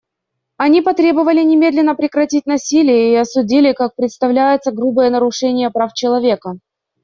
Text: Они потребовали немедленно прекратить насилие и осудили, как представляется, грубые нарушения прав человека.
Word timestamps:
Они 0.57 0.81
потребовали 0.81 1.43
немедленно 1.43 1.93
прекратить 1.93 2.47
насилие 2.47 3.11
и 3.11 3.15
осудили, 3.17 3.71
как 3.71 3.95
представляется, 3.95 4.71
грубые 4.71 5.11
нарушения 5.11 5.69
прав 5.69 5.93
человека. 5.93 6.53